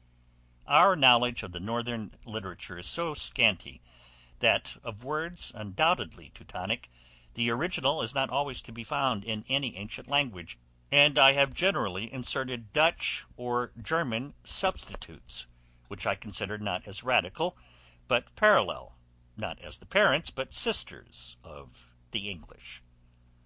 [0.66, 3.82] ]Our knowledge of the northern literature is so scanty,
[4.38, 6.88] that of words undoubtedly Teutonick
[7.34, 10.58] the original is not always to be found in any ancient language;
[10.90, 15.46] and I have therefore inserted Dutch or German substitutes,
[15.88, 17.58] which I consider not as radical
[18.08, 18.96] but parallel,
[19.36, 22.80] not as the parents, but sisters of the English.